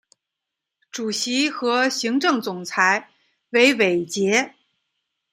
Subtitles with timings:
[0.91, 3.11] 主席和行政总裁
[3.51, 4.55] 为韦杰。